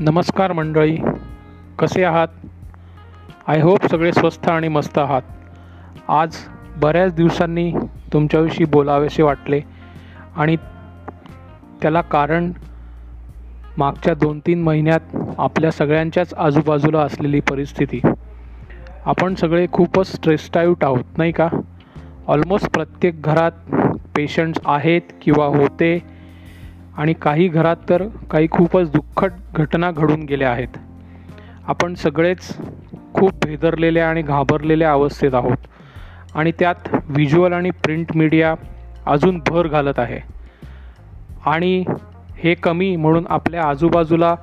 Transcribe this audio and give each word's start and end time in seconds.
नमस्कार 0.00 0.52
मंडळी 0.52 0.96
कसे 1.78 2.04
आहात? 2.04 2.28
आय 3.46 3.60
होप 3.60 3.86
सगळे 3.86 4.12
स्वस्थ 4.12 4.48
आणि 4.48 4.68
मस्त 4.68 4.98
आहात. 4.98 5.22
आज 6.08 6.36
बऱ्याच 6.76 7.14
दिवसांनी 7.14 7.72
तुमच्याविषयी 8.12 8.66
बोलावेसे 8.66 9.22
वाटले 9.22 9.60
आणि 10.36 10.56
त्याला 11.82 12.00
कारण 12.00 12.52
मागच्या 13.78 14.14
दोन 14.14 14.40
तीन 14.46 14.62
महिन्यात 14.62 15.16
आपल्या 15.38 15.70
सगळ्यांच्याच 15.70 16.34
आजूबाजूला 16.34 17.00
असलेली 17.00 17.40
परिस्थिती. 17.40 18.00
आपण 19.04 19.34
सगळे 19.34 19.66
खूपच 19.72 20.14
स्ट्रेस्टाईट 20.14 20.84
आहोत 20.84 21.18
नाही 21.18 21.32
का? 21.32 21.48
ऑलमोस्ट 22.26 22.70
प्रत्येक 22.70 23.22
घरात 23.22 23.74
पेशंट्स 24.16 24.60
आहेत 24.66 25.02
किंवा 25.22 25.46
होते 25.46 26.19
आणि 27.00 27.12
काही 27.12 27.48
घरात 27.48 27.76
तर 27.88 28.08
काही 28.30 28.48
खूपच 28.50 28.90
दुःखद 28.90 29.30
घटना 29.54 29.90
घडून 29.90 30.22
गेल्या 30.22 30.50
आहेत. 30.50 30.68
आपण 31.68 31.94
सगळेच 31.94 32.56
खूप 33.14 33.30
भेदरलेल्या 33.44 34.08
आणि 34.10 34.22
घाबरलेल्या 34.22 34.92
अवस्थेत 34.92 35.34
आहोत. 35.34 35.56
आणि 36.34 36.52
त्यात 36.58 36.88
व्हिज्युअल 37.04 37.52
आणि 37.52 37.70
प्रिंट 37.70 38.16
मीडिया 38.16 38.54
अजून 39.06 39.40
भर 39.46 39.66
घालत 39.66 39.98
आहे. 39.98 40.20
आणि 41.46 41.84
हे 42.36 42.54
कमी 42.54 42.96
म्हणून 42.96 43.26
आपल्या 43.28 43.64
आजूबाजूला 43.64 44.34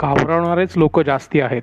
घाबरवणारेच 0.00 0.76
लोक 0.76 1.00
जास्ती 1.00 1.40
आहेत. 1.40 1.62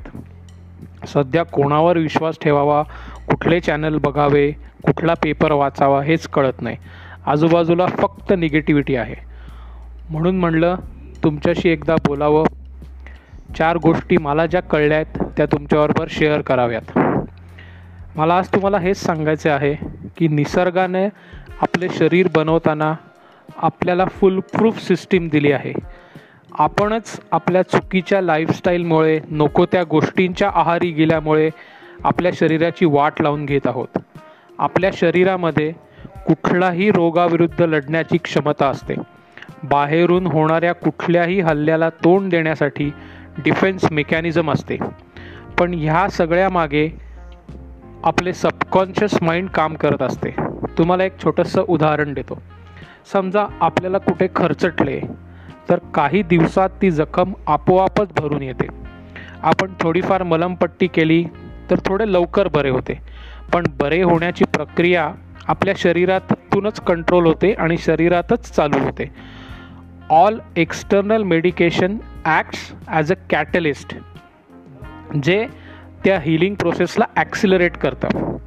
सध्या 1.07 1.43
कोणावर 1.43 1.97
विश्वास 1.97 2.37
ठेवावा 2.41 2.83
कुठले 3.27 3.59
चॅनल 3.59 3.97
बघावे 3.97 4.51
कुठला 4.83 5.13
पेपर 5.13 5.51
वाचावा 5.51 6.03
हेच 6.03 6.27
कळत 6.27 6.61
नाही. 6.61 6.77
आजूबाजूला 7.25 7.85
फक्त 7.85 8.33
निगेटिव्हिटी 8.37 8.95
आहे. 8.95 9.32
म्हणून 10.09 10.39
म्हणलं 10.39 10.75
तुमच्याशी 11.23 11.69
एकदा 11.69 11.95
बोलावं. 11.95 12.43
चार 13.57 13.77
गोष्टी 13.77 14.17
मला 14.17 14.45
ज्या 14.45 14.61
कळल्या 14.61 14.97
आहेत 14.97 15.23
त्या 15.37 15.45
तुमच्याबरोबर 15.45 16.07
शेअर 16.09 16.41
कराव्यात. 16.41 16.99
मला 18.15 18.37
आज 18.37 18.47
तुम्हाला 18.47 18.77
हेच 18.77 18.97
सांगायचे 18.97 19.49
आहे 19.49 19.73
की 20.17 20.27
निसर्गाने 20.27 21.05
आपले 21.61 21.89
शरीर 21.89 22.27
बनवताना 22.35 22.93
आपल्याला 23.57 24.05
फुल 24.05 24.39
प्रूफ 24.39 24.87
सिस्टीम 24.87 25.29
दिली 25.31 25.51
आहे. 25.51 25.73
आपणच 26.59 27.19
आपल्या 27.31 27.61
चुकीच्या 27.61 28.21
लाईफस्टाईलमुळे 28.21 29.19
नको 29.31 29.65
त्या 29.65 29.83
गोष्टींच्या 29.83 30.51
आहारी 30.53 30.91
गेल्यामुळे 30.91 31.49
आपल्या 32.03 32.31
शरीराची 32.35 32.85
वाट 32.85 33.21
लावून 33.21 33.45
घेत 33.45 33.67
आहोत. 33.67 33.99
आपल्या 34.59 34.89
शरीरामध्ये 34.93 35.73
कुठलाही 36.27 36.91
रोगाविरुद्ध 36.91 37.61
लढण्याची 37.61 38.17
क्षमता 38.17 38.67
असते. 38.67 38.93
बाहेरून 39.63 40.27
होणाऱ्या 40.27 40.73
कुठल्याही 40.73 41.39
हल्ल्याला 41.39 41.89
तोंड 41.89 42.31
देण्यासाठी 42.31 42.93
डिफेन्स 43.37 43.91
मेकॅनिझम 43.91 44.51
असते. 44.51 44.77
पण 45.59 45.73
ह्या 45.73 46.09
सगळ्या 46.09 46.49
मागे 46.49 46.89
आपले 48.03 48.33
सबकॉन्शियस 48.33 49.23
माइंड 49.23 49.49
काम 49.49 49.75
करत 49.75 50.01
असते. 50.01 50.35
तुम्हाला 50.77 51.03
एक 51.03 51.11
छोटंसं 51.23 51.63
उदाहरण 51.67 52.13
देतो. 52.13 52.41
समजा 53.13 53.45
आपल्याला 53.61 53.97
कुठे 53.97 54.27
खर्चटले 54.35 55.01
तर 55.69 55.79
काही 55.93 56.23
दिवसात 56.23 56.69
ती 56.81 56.91
जखम 56.91 57.33
आपोआपच 57.47 58.07
भरून 58.17 58.43
येते. 58.43 58.67
आपण 59.41 59.73
थोडीफार 59.79 60.23
मलमपट्टी 60.23 60.87
केली 60.87 61.25
तर 61.71 61.75
थोडे 61.85 62.13
लवकर 62.13 62.47
बरे 62.47 62.69
होते. 62.69 63.01
पण 63.53 63.63
बरे 63.79 64.01
होण्याची 64.01 64.43
प्रक्रिया 64.43 65.11
आपल्या 65.47 65.73
शरीरातूनच 65.77 66.79
कंट्रोल 66.79 67.25
होते 67.25 67.51
आणि 67.53 67.77
शरीरातच 67.77 68.51
चालू 68.51 68.79
होते. 68.79 69.11
All 70.09 70.39
external 70.55 71.23
medication 71.23 71.97
acts 72.25 72.71
as 72.87 73.11
a 73.11 73.15
catalyst 73.29 73.95
जे 75.23 75.45
त्या 76.03 76.19
हिलिंग 76.19 76.55
प्रोसेसला 76.55 77.05
ॲक्सिलरेट 77.15 77.77
करतं. 77.77 78.37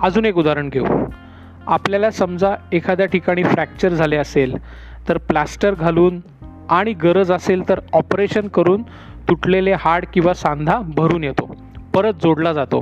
अजून 0.00 0.24
एक 0.24 0.36
उदाहरण 0.36 0.68
घेऊ. 0.68 0.86
आपल्याला 1.66 2.10
समजा 2.10 2.54
एखाद्या 2.72 3.06
ठिकाणी 3.06 3.42
फ्रॅक्चर 3.44 3.88
झाले 3.88 4.16
असेल 4.16 4.54
तर 5.08 5.18
प्लास्टर 5.18 5.74
घालून 5.74 6.20
आणि 6.70 6.92
गरज 6.92 7.32
असेल 7.32 7.68
तर 7.68 7.80
ऑपरेशन 7.92 8.48
करून 8.48 8.82
तुटलेले 9.28 9.72
हाड 9.72 10.04
किंवा 10.12 10.34
सांधा 10.34 10.78
भरून 10.96 11.24
येतो 11.24 11.54
परत 11.94 12.14
जोडला 12.22 12.52
जातो. 12.52 12.80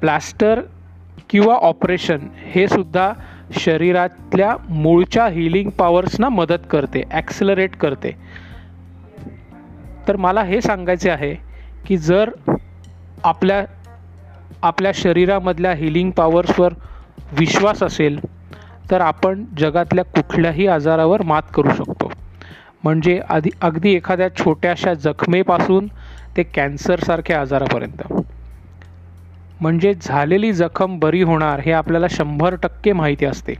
प्लास्टर 0.00 0.60
किंवा 1.30 1.54
ऑपरेशन 1.54 2.18
हे 2.36 2.68
सुद्धा 2.68 3.12
शरीरातल्या 3.58 4.56
मूळच्या 4.68 5.26
हिलिंग 5.26 5.70
पॉवर्सना 5.70 6.28
मदत 6.28 6.66
करते 6.70 7.02
ॲक्सिलरेट 7.10 7.76
करते. 7.76 8.16
तर 10.08 10.16
मला 10.16 10.42
हे 10.42 10.60
सांगायचे 10.60 11.10
आहे 11.10 11.34
की 11.86 11.96
जर 11.96 12.30
आपल्या 13.24 13.64
आपल्या 14.62 14.92
शरीरामधल्या 14.94 15.72
हिलिंग 15.72 16.10
पॉवर्सवर 16.10 16.72
विश्वास 17.38 17.82
असेल 17.82 18.18
तर 18.90 19.00
आपण 19.00 19.44
जगातल्या 19.58 20.04
कुठल्याही 20.04 20.66
आजारावर 20.66 21.22
मात 21.22 21.42
करू 21.54 21.70
शकतो. 21.70 22.12
म्हणजे 22.84 23.20
आधी 23.28 23.50
अगदी 23.60 23.92
एखाद्या 23.92 24.28
छोट्याशा 24.36 24.94
जखमेपासून 24.94 25.86
ते 26.36 26.42
कॅन्सरसारख्या 26.42 27.40
आजारापर्यंत. 27.40 28.21
म्हणजे 29.62 29.92
झालेली 30.02 30.52
जखम 30.52 30.98
बरी 30.98 31.22
होणार 31.22 31.60
हे 31.60 31.72
आपल्याला 31.72 32.06
शंभर 32.10 32.54
टक्के 32.54 32.92
माहिती 32.92 33.26
असते. 33.26 33.54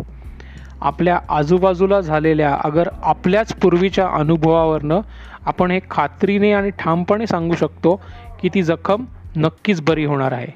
आपल्या 0.80 1.18
आजूबाजूला 1.28 2.00
झालेल्या 2.00 2.56
अगर 2.64 2.88
आपल्याच 3.02 3.52
पूर्वीच्या 3.54 4.06
अनुभवावरनं 4.08 5.00
आपण 5.46 5.70
हे 5.70 5.78
खात्रीने 5.90 6.52
आणि 6.52 6.70
ठामपणे 6.78 7.26
सांगू 7.26 7.54
शकतो 7.54 7.94
की 8.40 8.48
ती 8.48 8.62
जखम 8.62 9.04
नक्कीच 9.36 9.80
बरी 9.80 10.04
होणार 10.04 10.32
आहे. 10.32 10.46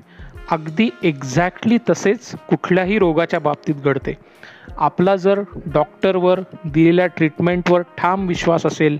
अगदी 0.50 0.88
एक्झॅक्टली 1.02 1.78
तसेच 1.90 2.34
कुठल्याही 2.48 2.98
रोगाच्या 2.98 3.40
बाबतीत 3.40 3.74
घडते. 3.74 4.14
आपला 4.76 5.16
जर 5.16 5.40
डॉक्टरवर 5.66 6.40
दिलेल्या 6.64 7.06
ट्रीटमेंटवर 7.06 7.82
ठाम 7.98 8.26
विश्वास 8.26 8.66
असेल 8.66 8.98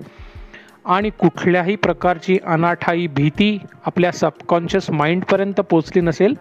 आणि 0.86 1.10
कुठल्याही 1.10 1.76
प्रकारची 1.76 2.38
अनाठाई 2.46 3.06
भीती 3.06 3.58
आपल्या 3.86 4.12
सबकॉन्शियस 4.12 4.90
माइंडपर्यंत 4.90 5.54
पोचली 5.54 6.00
नसेल 6.00 6.34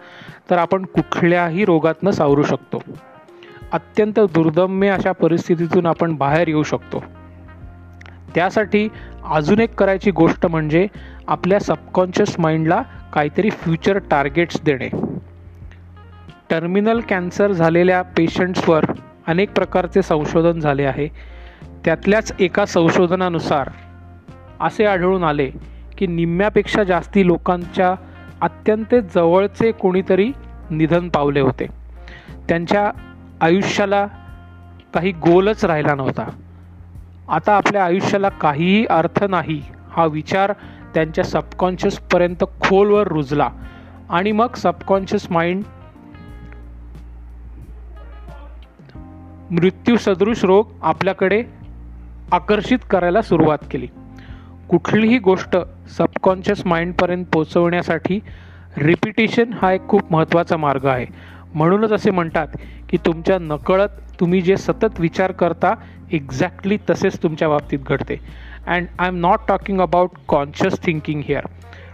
तर 0.50 0.58
आपण 0.58 0.84
कुठल्याही 0.84 1.64
रोगातनं 1.64 2.10
सावरू 2.10 2.42
शकतो. 2.42 2.82
अत्यंत 3.72 4.20
दुर्दम्य 4.20 4.88
अशा 4.88 5.12
परिस्थितीतून 5.12 5.86
आपण 5.86 6.14
बाहेर 6.14 6.48
येऊ 6.48 6.62
शकतो. 6.62 7.04
त्यासाठी 8.34 8.88
अजून 9.24 9.60
एक 9.60 9.74
करायची 9.74 10.10
गोष्ट 10.10 10.46
म्हणजे 10.46 10.86
आपल्या 11.28 11.60
सबकॉन्शियस 11.60 12.38
माइंडला 12.38 12.82
काहीतरी 13.12 13.50
फ्युचर 13.50 13.98
टार्गेट्स 13.98 14.60
देणे. 14.62 14.88
टर्मिनल 16.50 17.00
कॅन्सर 17.00 17.52
झालेल्या 17.52 18.02
पेशंट्सवर 18.02 18.84
अनेक 19.26 19.52
प्रकारचे 19.52 20.02
संशोधन 20.02 20.60
झाले 20.60 20.84
आहे. 20.84 21.08
त्यातल्याच 21.84 22.32
एका 22.40 22.66
संशोधनानुसार 22.66 23.70
असे 24.60 24.84
आढळून 24.84 25.24
आले 25.24 25.50
की 25.98 26.06
निम्म्यापेक्षा 26.06 26.84
जास्ती 26.84 27.26
लोकांच्या 27.26 27.94
अत्यंत 28.40 28.94
जवळचे 29.14 29.72
कोणीतरी 29.72 30.32
निधन 30.70 31.08
पावले 31.08 31.40
होते. 31.40 31.66
त्यांच्या 32.48 32.90
आयुष्याला 33.40 34.06
काही 34.94 35.12
गोलच 35.12 35.64
राहिला 35.64 35.94
नव्हता. 35.94 36.30
आता 37.28 37.56
आपल्या 37.56 37.84
आयुष्याला 37.84 38.28
काहीही 38.28 38.86
अर्थ 38.86 39.24
नाही 39.24 39.62
हा 39.90 40.06
विचार 40.06 40.52
त्यांच्या 40.94 41.24
सबकॉन्शियसपर्यंत 41.24 42.44
खोलवर 42.60 43.06
रुजला 43.06 43.50
आणि 44.10 44.32
मग 44.32 44.54
सबकॉन्शियस 44.54 45.26
माइंड 45.30 45.62
मृत्यूसदृश 49.50 50.44
रोग 50.44 50.70
आपल्याकडे 50.82 51.42
आकर्षित 52.32 52.78
करायला 52.90 53.22
सुरुवात 53.22 53.58
केली. 53.70 53.86
कुठलीही 54.68 55.18
गोष्ट 55.18 55.56
सबकॉन्शियस 55.88 56.62
माइंडपर्यंत 56.66 57.24
पोचवण्यासाठी 57.32 58.18
रिपिटेशन 58.76 59.52
हा 59.60 59.72
एक 59.72 59.86
खूप 59.88 60.12
महत्त्वाचा 60.12 60.56
मार्ग 60.56 60.86
आहे. 60.86 61.04
म्हणूनच 61.54 61.92
असे 61.92 62.10
म्हणतात 62.10 62.56
की 62.88 62.96
तुमच्या 62.96 63.38
नकळत 63.40 64.00
तुम्ही 64.20 64.40
जे 64.42 64.56
सतत 64.56 65.00
विचार 65.00 65.32
करता 65.32 65.72
एक्झॅक्टली 66.12 66.76
तसेच 66.90 67.22
तुमच्या 67.22 67.48
बाबतीत 67.48 67.78
घडते. 67.86 68.16
And 68.66 68.86
I 68.98 69.08
am 69.08 69.16
not 69.20 69.46
talking 69.48 69.80
about 69.80 70.18
conscious 70.28 70.78
thinking 70.82 71.22
here 71.24 71.46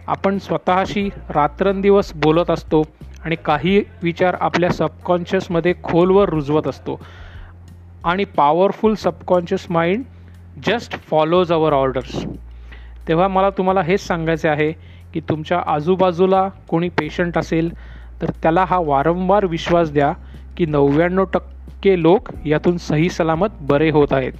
आपण 0.06 0.38
स्वतःशी 0.38 1.08
रात्रंदिवस 1.30 2.12
बोलत 2.14 2.50
असतो 2.50 2.82
आणि 3.25 3.36
काही 3.44 3.82
विचार 4.02 4.36
आपल्या 4.40 4.70
सबकॉन्शियसमध्ये 4.70 5.75
खोलवर 5.82 6.28
रुजवत 6.28 6.68
असतो. 6.68 7.00
आणि 8.04 8.25
powerful 8.36 8.94
subconscious 8.94 9.66
mind 9.70 10.02
just 10.56 10.96
follows 11.10 11.52
our 11.52 11.72
orders 11.72 12.25
तेव्हा 13.08 13.28
मला 13.28 13.50
तुम्हाला 13.50 13.82
हेच 13.82 14.06
सांगायचे 14.06 14.49
आहे 14.49 14.72
की 15.14 15.20
तुमच्या 15.20 15.62
आजूबाजूला 15.66 16.49
कोणी 16.69 16.88
पेशंट 16.88 17.38
असेल 17.38 17.72
तर 18.22 18.31
त्याला 18.43 18.64
हा 18.64 18.78
वारंवार 18.78 19.46
विश्वास 19.46 19.93
द्या 19.93 20.12
की 20.56 20.66
नव्याण्णव 20.66 21.25
टक्के 21.25 22.02
लोक 22.02 22.28
यातून 22.44 22.76
सही 22.76 23.08
सलामत 23.08 23.49
बरे 23.60 23.90
होत 23.90 24.12
आहेत. 24.12 24.32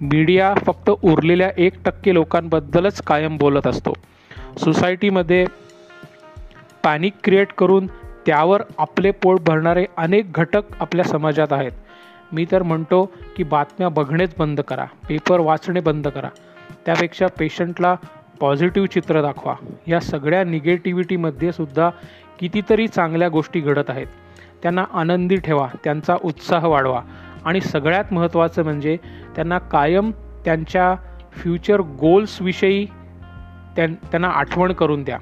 मीडिया 0.00 0.54
फक्त 0.66 0.90
उरलेल्या 1.02 1.50
एक 1.56 1.72
टक्के 1.84 2.14
लोकांबद्दलच 2.14 3.02
कायम 3.02 3.36
बोलत 3.36 3.66
असतो. 3.66 3.92
सोसायटीमध्ये 4.58 5.44
पॅनिक 6.84 7.12
क्रिएट 7.24 7.52
करून 7.52 7.86
त्यावर 8.26 8.62
आपले 8.78 9.10
पोट 9.10 9.40
भरणारे 9.40 9.84
अनेक 9.96 10.32
घटक 10.32 10.62
आपल्या 10.80 11.04
समाजात 11.04 11.52
आहेत. 11.52 11.72
मी 12.32 12.46
तर 12.52 12.62
म्हणतो 12.62 13.04
की 13.36 13.42
बातम्या 13.42 13.88
बघणेच 13.88 14.34
बंद 14.38 14.60
करा 14.60 14.84
पेपर 15.08 15.40
वाचणे 15.40 15.80
बंद 15.80 16.08
करा. 16.08 16.28
त्यापेक्षा 16.86 17.26
पेशंटला 17.38 17.96
पॉझिटिव्ह 18.40 18.88
चित्र 18.88 19.22
दाखवा. 19.22 19.54
या 19.86 20.00
सगळ्या 20.00 20.44
निगेटिव्हिटीमध्ये 20.44 21.52
सुद्धा 21.52 21.90
कितीतरी 22.40 22.88
चांगल्या 22.88 23.28
गोष्टी 23.28 23.60
घडत 23.60 23.84
आहेत. 23.88 24.06
त्यांना 24.62 24.84
आनंदी 24.92 25.36
ठेवा 25.36 25.68
त्यांचा 25.84 26.16
उत्साह 26.24 26.66
वाढवा. 26.66 27.02
आणि 27.44 27.60
सगळ्यात 27.60 28.12
महत्त्वाचं 28.12 28.62
म्हणजे 28.62 28.96
त्यांना 29.36 29.58
कायम 29.58 30.10
त्यांच्या 30.44 30.94
फ्युचर 31.32 31.80
गोल्सविषयी 31.80 32.86
त्यां 33.76 33.94
त्यांना 33.94 34.28
आठवण 34.28 34.72
करून 34.72 35.02
द्या. 35.02 35.18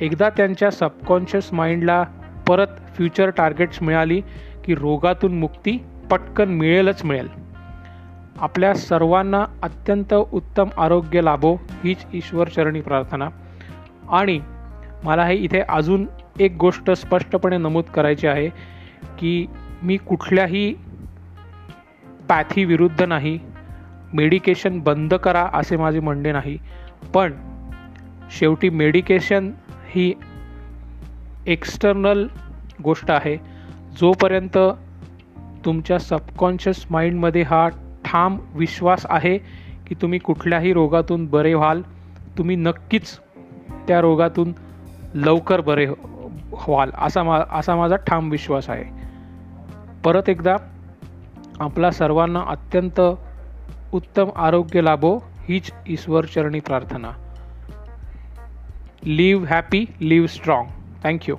एकदा 0.00 0.30
त्यांच्या 0.30 0.70
सबकॉन्शियस 0.70 1.52
माइंडला 1.52 2.04
परत 2.48 2.66
फ्युचर 2.96 3.30
टार्गेट्स 3.30 3.82
मिळाली 3.82 4.20
की 4.64 4.74
रोगातून 4.74 5.38
मुक्ती 5.38 5.78
पटकन 6.10 6.48
मिळेलच 6.48 7.04
मिळेल. 7.04 7.28
आपल्या 8.38 8.74
सर्वांना 8.74 9.44
अत्यंत 9.62 10.14
उत्तम 10.14 10.68
आरोग्य 10.78 11.20
लाभो 11.20 11.54
हीच 11.54 12.04
ईश्वरचरणी 12.14 12.80
प्रार्थना. 12.80 13.28
आणि 14.08 14.40
मला 15.04 15.24
हे 15.24 15.34
इथे 15.34 15.60
अजून 15.68 16.06
एक 16.40 16.56
गोष्ट 16.56 16.90
स्पष्टपणे 16.90 17.56
नमूद 17.56 17.84
करायची 17.84 18.26
आहे 18.26 18.48
की 19.18 19.46
मी 19.82 19.96
कुठल्याही 19.96 20.74
पॅथीविरुद्ध 22.28 23.02
नाही 23.02 23.38
मेडिकेशन 24.12 24.78
बंद 24.80 25.14
करा 25.14 25.48
असे 25.52 25.76
माझे 25.76 26.00
म्हणणे 26.00 26.32
नाही 26.32 26.58
पण 27.14 27.32
शेवटी 28.30 28.68
मेडिकेशन 28.68 29.50
ही 29.90 30.12
एक्सटर्नल 31.46 32.26
गोष्ट 32.84 33.10
आहे 33.10 33.36
जोपर्यंत 34.00 34.58
तुमच्या 35.64 35.98
सबकॉन्शियस 35.98 36.86
माइंडमध्ये 36.90 37.42
हा 37.42 37.68
ठाम 38.12 38.38
विश्वास 38.54 39.06
आहे 39.10 39.38
की 39.86 39.94
तुम्ही 39.94 40.18
कुठल्याही 40.18 40.72
रोगातून 40.72 41.26
बरे 41.26 41.54
व्हाल. 41.54 41.82
तुम्ही 42.38 42.56
नक्कीच 42.56 43.18
त्या 43.88 44.00
रोगातून 44.00 44.52
लवकर 45.14 45.60
बरे 45.60 45.86
हो-, 45.86 46.30
व्हाल 46.68 46.90
असा 46.98 47.22
मा 47.22 47.40
असा 47.50 47.76
माझा 47.76 47.96
ठाम 47.96 48.30
विश्वास 48.30 48.70
आहे. 48.70 48.84
परत 50.04 50.28
एकदा 50.28 50.56
आपला 51.60 51.90
सर्वांना 51.90 52.40
अत्यंत 52.48 53.00
उत्तम 53.92 54.28
आरोग्य 54.36 54.80
लाभो 54.80 55.18
हीच 55.48 55.70
ईश्वरचरणी 55.86 56.60
प्रार्थना. 56.60 57.10
Live 59.04 59.46
happy 59.48 59.86
live 60.00 60.26
strong 60.26 60.66
thank you 61.04 61.36